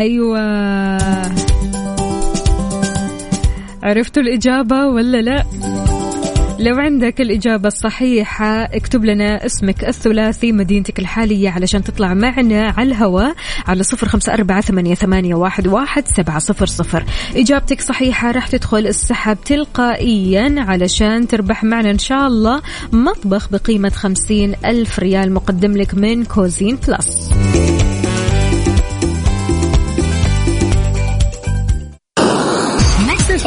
أيوه. 0.00 0.40
عرفتوا 3.82 4.22
الإجابة 4.22 4.86
ولا 4.86 5.22
لا؟ 5.22 5.44
لو 6.60 6.76
عندك 6.76 7.20
الإجابة 7.20 7.68
الصحيحة 7.68 8.64
اكتب 8.64 9.04
لنا 9.04 9.46
اسمك 9.46 9.84
الثلاثي 9.84 10.52
مدينتك 10.52 10.98
الحالية 10.98 11.50
علشان 11.50 11.84
تطلع 11.84 12.14
معنا 12.14 12.74
على 12.76 12.88
الهواء 12.88 13.34
على 13.66 13.82
صفر 13.82 14.08
خمسة 14.08 14.34
أربعة 14.34 14.60
ثمانية, 14.60 14.94
ثمانية 14.94 15.34
واحد, 15.34 15.66
واحد 15.66 16.04
سبعة 16.06 16.38
صفر 16.38 16.66
صفر. 16.66 17.04
إجابتك 17.36 17.80
صحيحة 17.80 18.30
راح 18.30 18.46
تدخل 18.46 18.86
السحب 18.86 19.38
تلقائيا 19.44 20.54
علشان 20.58 21.28
تربح 21.28 21.64
معنا 21.64 21.90
إن 21.90 21.98
شاء 21.98 22.26
الله 22.26 22.62
مطبخ 22.92 23.48
بقيمة 23.48 23.90
خمسين 23.90 24.54
ألف 24.64 24.98
ريال 24.98 25.32
مقدم 25.32 25.76
لك 25.76 25.94
من 25.94 26.24
Cuisine 26.24 26.78
Plus. 26.88 27.30
ميكس 33.08 33.46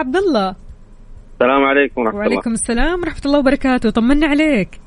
عبد 0.00 0.16
الله 0.16 0.54
السلام 1.32 1.64
عليكم 1.64 2.00
ورحمة 2.00 2.18
وعليكم 2.18 2.52
السلام 2.52 3.00
ورحمة 3.00 3.20
الله 3.26 3.38
وبركاته. 3.38 3.90
طمنا 3.90 4.26
عليك. 4.26 4.80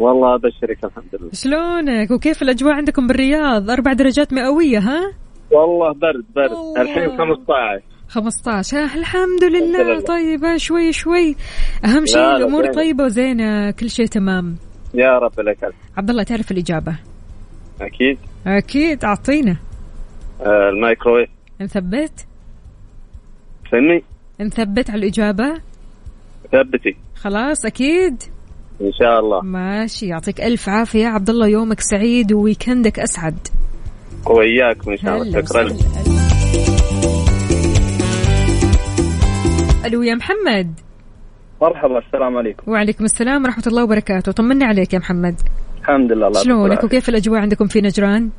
الله 0.00 0.12
والله 0.12 0.34
أبشرك 0.34 0.84
الحمد 0.84 1.14
لله. 1.20 1.30
شلونك؟ 1.32 2.10
وكيف 2.10 2.42
الأجواء 2.42 2.74
عندكم 2.74 3.06
بالرياض؟ 3.06 3.70
أربع 3.70 3.92
درجات 3.92 4.32
مئوية 4.32 4.78
ها؟ 4.78 5.12
والله 5.50 5.92
برد 5.92 6.24
برد. 6.36 6.50
الله. 6.50 6.82
الحين 6.82 7.18
15 7.18 7.82
15 8.08 8.76
ها 8.76 8.94
الحمد 8.94 9.44
لله. 9.44 9.82
لله. 9.82 10.00
طيبة 10.00 10.56
شوي 10.56 10.92
شوي. 10.92 11.36
أهم 11.84 12.06
شيء 12.06 12.36
الأمور 12.36 12.64
زين. 12.64 12.72
طيبة 12.72 13.04
وزينة 13.04 13.70
كل 13.70 13.90
شيء 13.90 14.06
تمام. 14.06 14.56
يا 14.94 15.18
رب 15.18 15.40
لك. 15.40 15.74
عبد 15.96 16.10
الله 16.10 16.22
تعرف 16.22 16.50
الإجابة؟ 16.50 16.98
أكيد. 17.80 18.18
أكيد. 18.46 19.04
أعطينا. 19.04 19.56
آه 20.40 20.68
الميكروويف 20.68 21.30
نثبت. 21.60 22.26
فهمني 23.72 24.04
نثبت 24.40 24.90
على 24.90 24.98
الإجابة؟ 24.98 25.60
ثبتي. 26.52 26.96
خلاص 27.14 27.64
أكيد؟ 27.64 28.22
إن 28.80 28.92
شاء 28.92 29.20
الله. 29.20 29.40
ماشي 29.40 30.06
يعطيك 30.06 30.40
ألف 30.40 30.68
عافية. 30.68 31.02
يا 31.02 31.08
عبد 31.08 31.30
الله 31.30 31.48
يومك 31.48 31.80
سعيد 31.80 32.32
وويكندك 32.32 32.98
أسعد. 32.98 33.48
وإياكم 34.26 34.90
إن 34.90 34.96
شاء 34.96 35.22
الله. 35.22 35.42
شكرا. 35.42 35.62
ألو 39.86 40.02
يا 40.02 40.14
محمد. 40.14 40.72
مرحبا 41.62 41.98
السلام 41.98 42.36
عليكم. 42.36 42.72
وعليكم 42.72 43.04
السلام 43.04 43.44
ورحمة 43.44 43.64
الله 43.66 43.84
وبركاته. 43.84 44.32
طمنا 44.32 44.66
عليك 44.66 44.92
يا 44.92 44.98
محمد. 44.98 45.40
الحمد 45.80 46.12
لله 46.12 46.26
الله 46.26 46.42
شلونك. 46.42 46.84
وكيف 46.84 47.08
الأجواء 47.08 47.40
عندكم 47.40 47.66
في 47.66 47.80
نجران؟ 47.80 48.30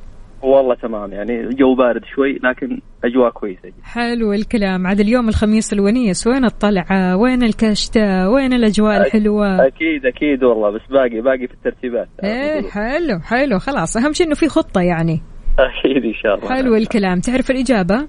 والله 0.41 0.75
تمام 0.75 1.11
يعني 1.13 1.39
الجو 1.41 1.75
بارد 1.75 2.01
شوي 2.15 2.39
لكن 2.43 2.81
أجواء 3.03 3.29
كويسة 3.31 3.71
حلو 3.83 4.33
الكلام. 4.33 4.87
عاد 4.87 4.99
اليوم 4.99 5.29
الخميس 5.29 5.73
الونيس 5.73 6.27
وين 6.27 6.45
الطلعة؟ 6.45 7.17
وين 7.17 7.43
الكشتة؟ 7.43 8.29
وين 8.29 8.53
الأجواء 8.53 8.97
الحلوة؟ 8.97 9.67
أكيد 9.67 10.05
أكيد 10.05 10.43
والله 10.43 10.69
بس 10.69 10.81
باقي 10.89 11.21
باقي 11.21 11.47
في 11.47 11.53
الترتيبات. 11.53 12.07
إيه 12.23 12.61
حلو 12.69 13.19
حلو 13.19 13.59
خلاص. 13.59 13.97
أهم 13.97 14.13
شيء 14.13 14.25
إنه 14.27 14.35
في 14.35 14.47
خطة 14.47 14.81
يعني. 14.81 15.21
أكيد 15.59 16.03
إن 16.05 16.13
شاء 16.23 16.35
الله. 16.35 16.49
حلو 16.49 16.75
الكلام. 16.75 17.19
تعرف 17.19 17.51
الإجابة؟ 17.51 18.07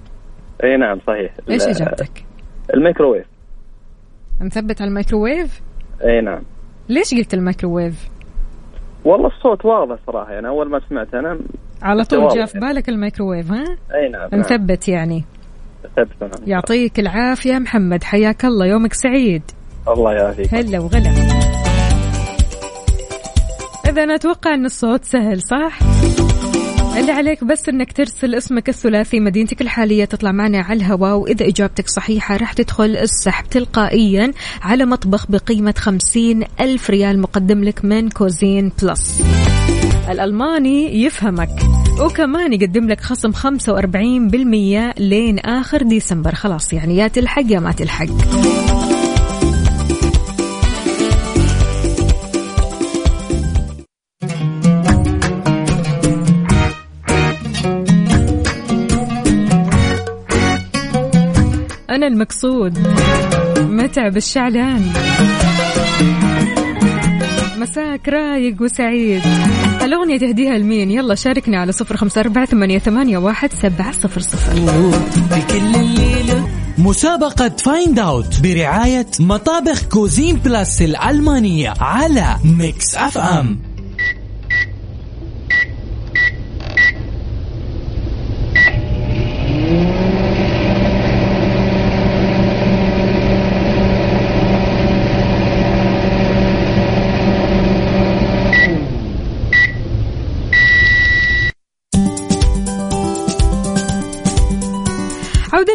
أي 0.65 0.77
نعم 0.77 0.99
صحيح. 1.07 1.33
إيش 1.51 1.63
ال- 1.65 1.69
إجابتك؟ 1.69 2.25
الميكروويف. 2.75 3.27
نثبت 4.43 4.83
على 4.83 4.89
الميكروويف؟ 4.89 5.61
أي 6.05 6.21
نعم. 6.21 6.43
ليش 6.89 7.15
قلت 7.15 7.35
الميكروويف؟ 7.35 8.09
والله 9.05 9.27
الصوت 9.27 9.65
واضح 9.65 9.97
صراحة 10.07 10.33
يعني 10.33 10.49
أول 10.49 10.71
ما 10.71 10.81
سمعت 10.89 11.15
أنا 11.15 11.39
على 11.83 12.05
طول 12.05 12.29
جاء 12.29 12.47
في 12.47 12.59
بالك 12.59 12.89
الميكروويف 12.89 13.53
ها 13.53 13.65
أي 13.95 14.09
نعم 14.09 14.29
نعم. 14.33 14.41
نثبت 14.41 14.89
يعني 14.89 15.25
ثبت 15.97 16.23
نعم. 16.23 16.31
يعطيك 16.47 17.01
العافية 17.01 17.59
محمد 17.59 18.05
حياك 18.05 18.45
الله 18.45 18.67
يومك 18.67 18.93
سعيد 18.93 19.43
الله 19.89 20.13
يعافيك 20.13 20.55
هلا 20.55 20.79
وغلا 20.79 21.11
إذا 23.89 24.03
أنا 24.03 24.15
أتوقع 24.15 24.55
أن 24.55 24.65
الصوت 24.65 25.05
سهل 25.05 25.43
صح؟ 25.43 25.79
اللي 26.97 27.13
عليك 27.13 27.45
بس 27.45 27.69
إنك 27.69 27.93
ترسل 27.93 28.35
اسمك 28.35 28.69
الثلاثي 28.69 29.21
مدينتك 29.21 29.61
الحالية 29.61 30.05
تطلع 30.05 30.33
معنا 30.33 30.59
على 30.59 30.77
الهواء 30.77 31.17
وإذا 31.17 31.47
إجابتك 31.49 31.89
صحيحة 31.89 32.37
راح 32.37 32.53
تدخل 32.53 32.97
السحب 32.97 33.45
تلقائيا 33.51 34.33
على 34.63 34.85
مطبخ 34.85 35.27
بقيمة 35.31 35.75
خمسين 35.79 36.45
ألف 36.61 36.91
ريال 36.91 37.21
مقدم 37.21 37.65
لك 37.65 37.85
من 37.85 38.09
Cuisine 38.09 38.73
Plus. 38.83 39.23
الألماني 40.11 41.05
يفهمك 41.05 41.51
وكمان 42.01 42.53
يقدم 42.53 42.89
لك 42.89 43.01
خصم 43.01 43.33
45% 43.33 44.95
لين 44.99 45.39
آخر 45.39 45.83
ديسمبر. 45.83 46.35
خلاص 46.35 46.73
يعني 46.73 46.97
يا 46.97 47.09
تلحق 47.09 47.45
يا 47.47 47.61
ما 47.61 47.73
تلحق. 47.73 48.07
أنا 62.01 62.07
المقصود. 62.07 62.79
متعب 63.59 64.17
الشعلان. 64.17 64.93
مساك 67.59 68.09
رايق 68.09 68.63
وسعيد. 68.63 69.23
الأغنية 69.83 70.19
تهديها 70.19 70.59
لمين؟ 70.59 70.91
يلا 70.91 71.15
شاركني 71.15 71.57
على 71.57 71.73
صفر 71.73 71.97
خمسة 71.97 72.21
أربعة 72.21 72.45
ثمانية, 72.47 72.79
ثمانية 72.79 73.19
واحد 73.19 73.53
سبعة 73.53 73.93
صفر 73.93 74.21
صفر. 74.21 74.53
مسابقة 76.79 77.49
Find 77.49 77.99
Out 77.99 78.41
برعاية 78.43 79.07
مطابخ 79.21 79.83
Cuisine 79.83 80.37
Plus 80.37 80.83
الألمانية 80.83 81.75
على 81.81 82.37
Mix 82.45 82.95
FM 82.95 83.59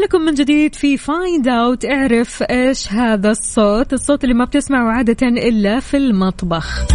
لكم 0.05 0.21
من 0.21 0.33
جديد 0.33 0.75
في 0.75 0.97
Find 0.97 1.47
Out 1.47 1.85
اعرف 1.85 2.43
إيش 2.43 2.93
هذا 2.93 3.31
الصوت 3.31 3.93
الصوت 3.93 4.23
اللي 4.23 4.35
ما 4.35 4.45
بتسمعه 4.45 4.91
عادة 4.91 5.27
إلا 5.27 5.79
في 5.79 5.97
المطبخ. 5.97 6.85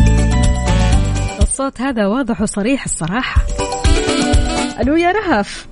الصوت 1.42 1.80
هذا 1.80 2.06
واضح 2.06 2.40
وصريح 2.40 2.84
الصراحة. 2.84 3.42
ألو 4.80 4.96
يا 4.96 5.12
رهف. 5.12 5.68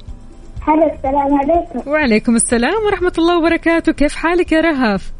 هلا 0.61 0.95
السلام 0.95 1.39
عليكم. 1.39 1.91
وعليكم 1.91 2.37
السلام 2.37 2.85
ورحمة 2.87 3.13
الله 3.19 3.39
وبركاته. 3.39 3.93
كيف 3.93 4.15
حالك 4.15 4.53
يا 4.53 4.61
رهف؟ 4.61 5.13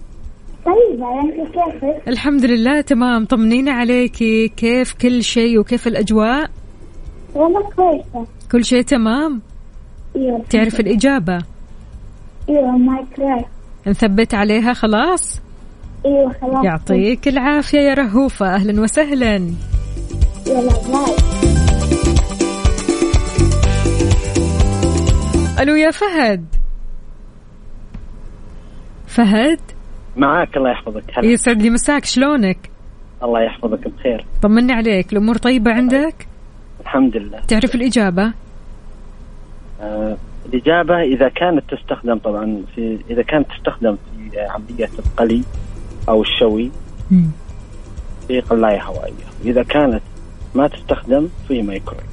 طيبة 0.65 1.21
أنت 1.21 1.35
كيفك؟ 1.35 2.09
الحمد 2.09 2.45
لله 2.45 2.81
تمام. 2.81 3.25
طمنينا 3.25 3.73
عليكي 3.73 4.49
كيف 4.49 4.93
كل 4.93 5.23
شيء 5.23 5.59
وكيف 5.59 5.87
الأجواء؟ 5.87 6.51
والله 7.35 7.63
كويسة. 7.77 8.27
كل 8.53 8.65
شيء 8.65 8.83
تمام؟ 8.83 9.41
أيوه 10.17 10.45
تعرف 10.51 10.81
الإجابة؟ 10.81 11.58
أيوه 12.49 12.77
مايكرويف 12.77 13.45
نثبت 13.87 14.35
عليها 14.35 14.73
خلاص؟ 14.73 15.41
أيوه 16.07 16.33
خلاص. 16.33 16.65
يعطيك 16.65 17.29
العافية 17.29 17.79
يا 17.79 17.95
رهوفة. 17.95 18.55
أهلا 18.55 18.81
وسهلا. 18.81 19.35
يلا 20.47 20.73
باي. 20.73 21.17
ألو 25.63 25.75
يا 25.75 25.91
فهد. 25.91 26.45
فهد؟ 29.07 29.61
معاك 30.17 30.57
الله 30.57 30.71
يحفظك. 30.71 31.05
هلا. 31.19 31.27
يسعد 31.27 31.63
لي 31.63 31.71
مساك. 31.71 32.05
شلونك؟ 32.05 32.71
الله 33.23 33.41
يحفظك 33.43 33.89
بخير. 33.89 34.27
طمني 34.43 34.73
عليك. 34.73 35.13
الأمور 35.13 35.37
طيبة 35.37 35.73
عندك؟ 35.73 36.27
الحمد 36.81 37.17
لله. 37.17 37.41
تعرف 37.41 37.75
الإجابة؟ 37.75 38.33
آه 39.81 40.17
الإجابة 40.49 41.03
إذا 41.03 41.29
كانت 41.29 41.75
تستخدم 41.75 42.19
طبعا 42.19 42.63
في 42.75 42.99
إذا 43.11 43.23
كانت 43.23 43.47
تستخدم 43.51 43.97
في 43.97 44.41
عملية 44.41 44.91
القلي 44.99 45.43
أو 46.09 46.23
الشوي 46.23 46.71
مم. 47.11 47.31
في 48.29 48.41
قلاية 48.41 48.83
هوائية. 48.83 49.29
وإذا 49.45 49.63
كانت 49.63 50.03
ما 50.55 50.69
تستخدم 50.69 51.29
في 51.49 51.63
مايكرويف 51.63 52.05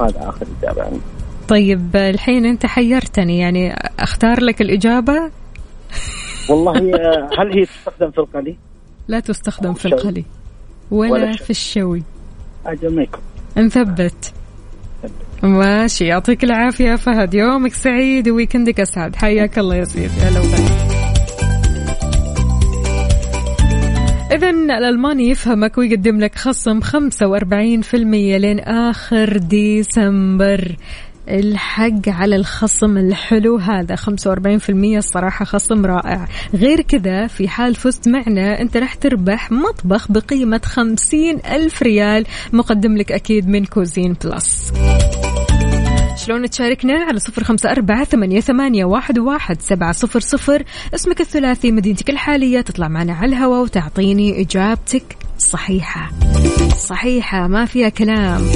هذا 0.00 0.28
آخر 0.28 0.46
إجابة 0.62 0.82
عندي. 0.82 1.00
طيب 1.48 1.96
الحين 1.96 2.46
أنت 2.46 2.66
حيرتني 2.66 3.38
يعني 3.38 3.74
أختار 3.98 4.40
لك 4.40 4.60
الإجابة؟ 4.60 5.30
والله 6.50 6.72
هل 7.38 7.58
هي 7.58 7.64
تستخدم 7.64 8.10
في 8.10 8.18
القلي؟ 8.18 8.56
لا 9.08 9.20
تستخدم 9.20 9.74
في. 9.74 9.86
القلي 9.86 10.24
ولا, 10.90 11.12
ولا 11.12 11.32
في 11.32 11.50
الشوي. 11.50 12.02
أجل 12.66 12.94
مايكرويف 12.94 13.24
نثبت 13.56 14.34
ماشي 15.42 16.04
يعطيك 16.04 16.44
العافية 16.44 16.94
فهد. 16.94 17.34
يومك 17.34 17.74
سعيد 17.74 18.28
وويكندك 18.28 18.80
أسعد. 18.80 19.16
حياك 19.16 19.58
الله 19.58 19.76
يا 19.76 19.84
سيدي. 19.84 20.06
هلا 20.06 20.40
وغلا 20.40 20.88
إذا 24.32 24.50
الألماني 24.50 25.28
يفهمك 25.30 25.78
ويقدم 25.78 26.20
لك 26.20 26.34
خصم 26.34 26.80
45% 26.80 28.38
لين 28.38 28.60
آخر 28.60 29.36
ديسمبر. 29.36 30.76
الحق 31.28 32.08
على 32.08 32.36
الخصم 32.36 32.98
الحلو 32.98 33.56
هذا 33.56 33.96
45% 33.96 34.98
الصراحة 34.98 35.44
خصم 35.44 35.86
رائع. 35.86 36.28
غير 36.54 36.80
كذا 36.80 37.26
في 37.26 37.48
حال 37.48 37.74
فزت 37.74 38.08
معنا 38.08 38.60
أنت 38.60 38.76
راح 38.76 38.94
تربح 38.94 39.50
مطبخ 39.50 40.12
بقيمة 40.12 40.60
50 40.64 41.38
ألف 41.50 41.82
ريال 41.82 42.24
مقدم 42.52 42.96
لك 42.96 43.12
أكيد 43.12 43.48
من 43.48 43.64
كوزين 43.64 44.16
بلس. 44.24 44.67
شلون 46.28 46.50
تشاركنا 46.50 47.04
على 47.04 47.18
صفر 47.18 47.44
خمسة 47.44 47.70
أربعة 47.70 48.04
ثمانية, 48.04 48.40
ثمانية 48.40 48.84
واحد, 48.84 49.18
واحد 49.18 49.62
سبعة 49.62 49.92
صفر 49.92 50.20
صفر. 50.20 50.62
اسمك 50.94 51.20
الثلاثي 51.20 51.72
مدينتك 51.72 52.10
الحالية 52.10 52.60
تطلع 52.60 52.88
معنا 52.88 53.12
على 53.12 53.26
الهواء 53.26 53.62
وتعطيني 53.62 54.40
إجابتك 54.40 55.16
صحيحة. 55.38 56.10
صحيحة 56.76 57.46
ما 57.46 57.64
فيها 57.64 57.88
كلام. 57.88 58.50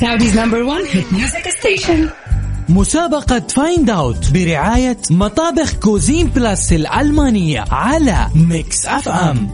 Saudi's 0.00 0.34
number 0.34 0.64
one 0.64 0.84
hit 0.86 1.06
music 1.12 1.46
station. 1.60 2.29
مسابقة 2.70 3.40
Find 3.40 3.90
Out 3.90 4.32
برعاية 4.34 4.96
مطابخ 5.10 5.78
كوزين 5.78 6.26
بلاس 6.26 6.72
الألمانية 6.72 7.64
على 7.70 8.26
Mix 8.50 8.86
FM 8.86 9.48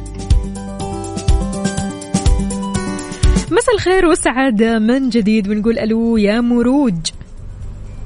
مساء 3.51 3.75
الخير 3.75 4.07
والسعادة 4.07 4.79
من 4.79 5.09
جديد 5.09 5.49
ونقول 5.49 5.79
ألو 5.79 6.17
يا 6.17 6.41
مروج. 6.41 6.95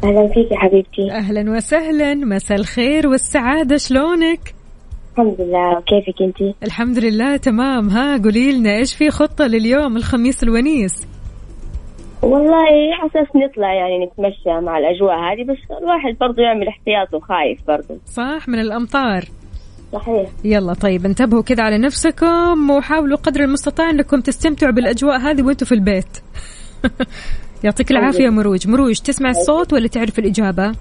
أهلا 0.04 0.28
فيك 0.28 0.52
يا 0.52 0.58
حبيبتي. 0.58 1.12
أهلا 1.12 1.56
وسهلا. 1.56 2.14
مساء 2.14 2.58
الخير 2.58 3.08
والسعادة 3.08 3.76
شلونك؟ 3.76 4.54
الحمد 5.12 5.36
لله. 5.40 5.80
كيفك 5.80 6.22
أنت؟ 6.22 6.54
الحمد 6.62 6.98
لله 6.98 7.36
تمام. 7.36 7.88
ها 7.88 8.18
قولي 8.18 8.52
لنا 8.52 8.76
إيش 8.76 8.94
في 8.94 9.10
خطة 9.10 9.46
لليوم 9.46 9.96
الخميس 9.96 10.42
الونيس؟ 10.42 10.92
والله 12.22 12.92
حساس 12.92 13.26
نطلع 13.36 13.74
يعني 13.74 14.04
نتمشى 14.04 14.60
مع 14.60 14.78
الأجواء 14.78 15.14
هذه 15.14 15.44
بس 15.44 15.78
الواحد 15.82 16.16
برضو 16.20 16.42
يعمل 16.42 16.68
احتياط 16.68 17.14
وخايف 17.14 17.58
برضو. 17.68 17.98
صح 18.06 18.48
من 18.48 18.58
الأمطار. 18.58 19.24
صحيح. 19.92 20.28
يلا 20.44 20.74
طيب 20.74 21.06
انتبهوا 21.06 21.42
كذا 21.42 21.62
على 21.62 21.78
نفسكم 21.78 22.70
وحاولوا 22.70 23.18
قدر 23.18 23.40
المستطاع 23.40 23.90
أنكم 23.90 24.20
تستمتعوا 24.20 24.72
بالأجواء 24.72 25.18
هذه 25.18 25.42
وأنتم 25.42 25.66
في 25.66 25.72
البيت. 25.72 26.18
يعطيك 27.64 27.90
العافية 27.90 28.28
مروج. 28.28 28.68
مروج 28.68 28.98
تسمع 28.98 29.30
الصوت 29.30 29.72
ولا 29.72 29.88
تعرف 29.88 30.18
الإجابة؟ 30.18 30.72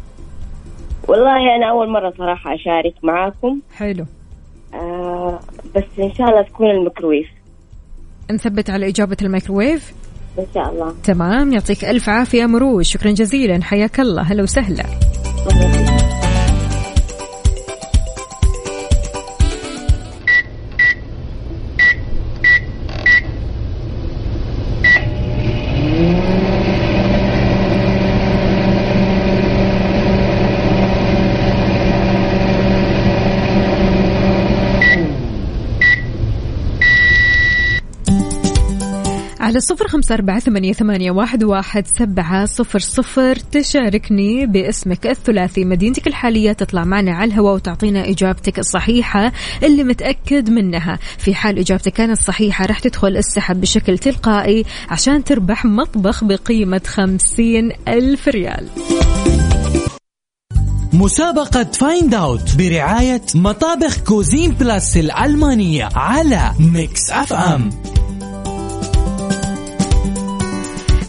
والله 1.07 1.55
أنا 1.55 1.69
أول 1.69 1.89
مرة 1.89 2.13
صراحة 2.17 2.55
أشارك 2.55 2.93
معاكم. 3.03 3.59
حلو. 3.75 4.05
آه 4.73 5.39
بس 5.75 5.83
إن 5.99 6.13
شاء 6.13 6.29
الله 6.29 6.41
تكون 6.41 6.69
الميكرويف 6.69 7.27
نثبت 8.31 8.69
على 8.69 8.87
إجابة 8.87 9.17
الميكروويف. 9.21 9.98
إن 10.39 10.47
شاء 10.53 10.73
الله. 10.73 10.93
تمام 11.03 11.53
يعطيك 11.53 11.85
ألف 11.85 12.09
عافية 12.09 12.45
مروج 12.45 12.85
شكرا 12.85 13.11
جزيلا. 13.11 13.63
حياك 13.63 13.99
الله. 13.99 14.21
هلا 14.21 14.43
وسهلا. 14.43 14.85
على 39.49 39.59
صفر 39.59 39.87
خمسة 39.87 40.15
أربعة 40.15 40.39
ثمانية, 40.39 40.73
ثمانية 40.73 41.11
واحد, 41.11 41.43
واحد 41.43 41.87
سبعة 41.87 42.45
صفر 42.45 42.79
صفر. 42.79 43.35
تشاركني 43.35 44.45
باسمك 44.45 45.07
الثلاثي. 45.07 45.65
مدينتك 45.65 46.07
الحالية 46.07 46.51
تطلع 46.51 46.83
معنا 46.83 47.11
على 47.11 47.31
الهواء 47.31 47.55
وتعطينا 47.55 48.09
إجابتك 48.09 48.59
الصحيحة 48.59 49.31
اللي 49.63 49.83
متأكد 49.83 50.49
منها. 50.49 50.99
في 51.17 51.35
حال 51.35 51.59
إجابتك 51.59 51.93
كانت 51.93 52.17
صحيحة 52.17 52.65
راح 52.65 52.79
تدخل 52.79 53.17
السحب 53.17 53.61
بشكل 53.61 53.97
تلقائي 53.97 54.65
عشان 54.89 55.23
تربح 55.23 55.65
مطبخ 55.65 56.23
بقيمة 56.23 56.81
خمسين 56.87 57.71
ألف 57.87 58.27
ريال. 58.27 58.67
مسابقة 60.93 61.63
Find 61.63 62.13
Out 62.13 62.55
برعاية 62.57 63.21
مطابخ 63.35 63.99
كوزين 63.99 64.51
بلاس 64.51 64.97
الألمانية 64.97 65.89
على 65.95 66.51
Mix 66.59 67.11
FM 67.11 67.69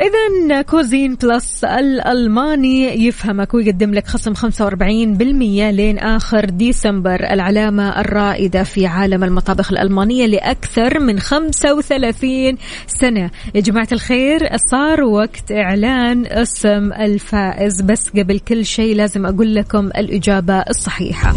إذا 0.01 0.63
كوزين 0.63 1.15
بلس 1.15 1.65
الألماني 1.65 3.07
يفهمك 3.07 3.55
ويقدم 3.55 3.95
لك 3.95 4.07
خصم 4.07 4.35
45% 4.35 5.71
لين 5.71 5.99
آخر 5.99 6.45
ديسمبر. 6.45 7.33
العلامة 7.33 8.01
الرائدة 8.01 8.63
في 8.63 8.87
عالم 8.87 9.25
المطابخ 9.25 9.73
الألمانية 9.73 10.27
لأكثر 10.27 11.01
من 11.01 11.21
35 11.21 12.57
سنة. 12.87 13.31
يا 13.55 13.61
جماعة 13.61 13.89
الخير 13.93 14.57
صار 14.71 15.03
وقت 15.03 15.53
إعلان 15.53 16.27
اسم 16.27 16.93
الفائز 16.93 17.81
بس 17.83 18.09
قبل 18.09 18.39
كل 18.39 18.65
شيء 18.65 18.97
لازم 18.97 19.27
أقول 19.27 19.55
لكم 19.55 19.87
الإجابة 19.87 20.59
الصحيحة. 20.59 21.35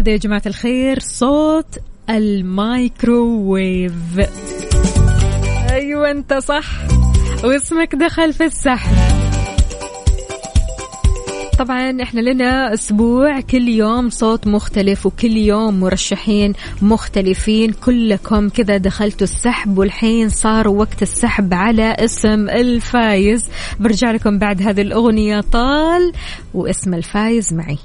هذا 0.00 0.12
يا 0.12 0.16
جماعة 0.16 0.42
الخير 0.46 0.98
صوت 0.98 1.78
المايكروويف 2.10 3.92
أيوة 5.70 6.10
أنت 6.10 6.34
صح. 6.34 6.66
واسمك 7.44 7.94
دخل 7.94 8.32
في 8.32 8.44
السحب. 8.44 8.96
طبعا 11.58 12.02
إحنا 12.02 12.20
لنا 12.20 12.74
أسبوع 12.74 13.40
كل 13.40 13.68
يوم 13.68 14.10
صوت 14.10 14.46
مختلف 14.46 15.06
وكل 15.06 15.36
يوم 15.36 15.80
مرشحين 15.80 16.52
مختلفين. 16.82 17.72
كلكم 17.72 18.48
كذا 18.48 18.76
دخلتوا 18.76 19.26
السحب 19.26 19.78
والحين 19.78 20.28
صار 20.28 20.68
وقت 20.68 21.02
السحب 21.02 21.54
على 21.54 21.96
اسم 21.98 22.48
الفايز. 22.48 23.48
برجع 23.80 24.10
لكم 24.10 24.38
بعد 24.38 24.62
هذه 24.62 24.80
الأغنية 24.80 25.40
طال 25.40 26.12
واسم 26.54 26.94
الفايز 26.94 27.54
معي. 27.54 27.78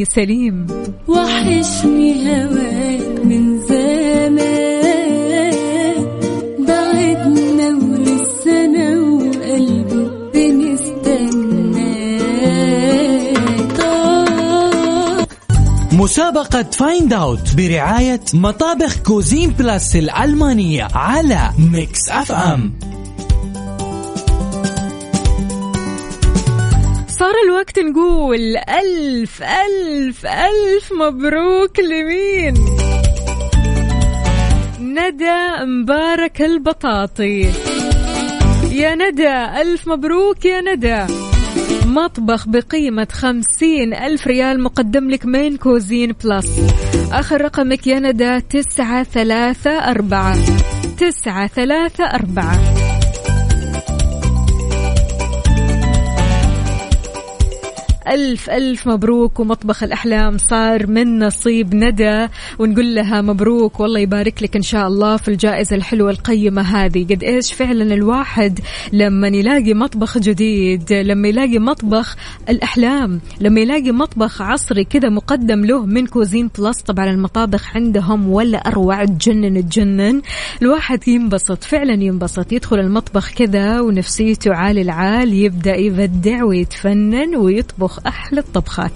سليم. 0.06 0.68
وحشني 1.08 2.12
هواك 2.30 3.26
من 3.26 3.60
زمان. 3.62 4.59
مسابقة 16.00 16.64
Find 16.64 17.14
Out 17.14 17.56
برعاية 17.56 18.22
مطابخ 18.34 18.98
كوزين 18.98 19.50
بلاس 19.50 19.96
الألمانية 19.96 20.88
على 20.94 21.50
Mix 21.72 22.10
FM 22.10 22.74
صار 27.08 27.34
الوقت 27.46 27.80
نقول 27.80 28.58
ألف 28.58 29.44
ألف 29.44 30.26
ألف 30.26 30.94
مبروك 30.94 31.80
لمين؟ 31.80 32.54
ندى 34.80 35.66
مبارك 35.66 36.42
البطاطي. 36.42 37.52
يا 38.72 38.96
ندى 38.96 39.62
ألف 39.62 39.88
مبروك 39.88 40.46
يا 40.46 40.62
ندى. 40.62 41.29
مطبخ 41.90 42.48
بقيمة 42.48 43.08
خمسين 43.12 43.94
ألف 43.94 44.28
ريال 44.28 44.64
مقدم 44.64 45.10
لك 45.10 45.26
من 45.26 45.58
كوزين 45.58 46.16
بلس. 46.24 46.60
آخر 47.12 47.42
رقمك 47.42 47.88
يا 47.88 48.00
ندى 48.00 48.42
تسعة 48.42 49.04
ثلاثة 49.04 49.72
أربعة. 49.72 50.38
تسعة 50.98 51.48
ثلاثة 51.48 52.04
أربعة. 52.04 52.89
ألف 58.10 58.50
ألف 58.50 58.88
مبروك 58.88 59.40
ومطبخ 59.40 59.84
الأحلام 59.84 60.38
صار 60.38 60.88
من 60.88 61.20
نصيب 61.20 61.76
ندى 61.76 62.28
ونقول 62.60 62.96
لها 62.96 63.22
مبروك 63.22 63.80
والله 63.80 64.00
يبارك 64.00 64.44
لك 64.44 64.56
إن 64.56 64.62
شاء 64.62 64.88
الله 64.88 65.18
في 65.18 65.28
الجائزة 65.28 65.76
الحلوة 65.76 66.12
القيمة 66.12 66.62
هذه. 66.62 67.04
قد 67.04 67.24
إيش 67.24 67.54
فعلا 67.54 67.94
الواحد 67.94 68.60
لما 68.94 69.28
يلاقي 69.28 69.74
مطبخ 69.74 70.18
جديد 70.18 70.94
لما 70.94 71.28
يلاقي 71.28 71.60
مطبخ 71.60 72.16
الأحلام 72.50 73.20
لما 73.42 73.62
يلاقي 73.62 73.92
مطبخ 73.92 74.42
عصري 74.42 74.84
كذا 74.84 75.10
مقدم 75.10 75.66
له 75.66 75.86
من 75.86 76.08
كوزين 76.08 76.50
بلس 76.60 76.82
طبعا 76.82 77.10
المطابخ 77.10 77.76
عندهم 77.76 78.30
ولا 78.30 78.58
أروع 78.58 79.06
تجنن 79.06 79.70
تجنن. 79.70 80.22
الواحد 80.62 81.08
ينبسط 81.08 81.64
فعلا 81.64 82.04
ينبسط. 82.04 82.52
يدخل 82.52 82.80
المطبخ 82.80 83.34
كذا 83.34 83.82
ونفسيته 83.82 84.54
عالي 84.56 84.82
العال 84.82 85.34
يبدأ 85.34 85.76
يبدع 85.76 86.44
ويتفنن 86.44 87.36
ويطبخ. 87.36 87.99
أحلى 88.08 88.40
الطبخات. 88.40 88.92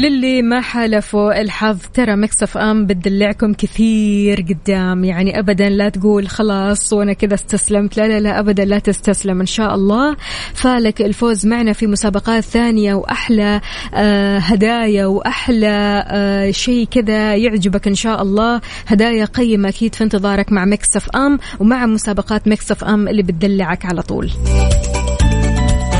للي 0.00 0.42
ما 0.42 0.60
حالفوا 0.60 1.40
الحظ 1.40 1.78
ترى 1.94 2.16
Mix 2.16 2.58
FM 2.58 2.86
بتدلعكم 2.86 3.52
كثير 3.52 4.40
قدام. 4.48 5.04
يعني 5.04 5.38
ابدا 5.38 5.68
لا 5.68 5.88
تقول 5.88 6.28
خلاص 6.28 6.92
وأنا 6.92 7.12
كذا 7.12 7.34
استسلمت. 7.34 7.96
لا 7.96 8.08
لا 8.08 8.20
لا 8.20 8.38
ابدا 8.38 8.64
لا 8.64 8.78
تستسلم 8.78 9.40
إن 9.40 9.46
شاء 9.46 9.74
الله. 9.74 10.16
فالك 10.54 11.00
الفوز 11.00 11.46
معنا 11.46 11.72
في 11.72 11.86
مسابقات 11.86 12.44
ثانية 12.44 12.94
وأحلى 12.94 13.60
آه 13.94 14.38
هدايا 14.38 15.06
وأحلى 15.06 16.04
آه 16.06 16.50
شيء 16.50 16.86
كذا 16.90 17.36
يعجبك 17.36 17.88
إن 17.88 17.94
شاء 17.94 18.22
الله. 18.22 18.60
هدايا 18.86 19.24
قيمة 19.24 19.68
أكيد 19.68 19.94
في 19.94 20.04
انتظارك 20.04 20.52
مع 20.52 20.64
Mix 20.64 21.10
FM 21.10 21.38
ومع 21.58 21.86
مسابقات 21.86 22.48
Mix 22.48 22.84
FM 22.84 23.08
اللي 23.08 23.22
بتدلعك 23.22 23.86
على 23.86 24.02
طول. 24.02 24.30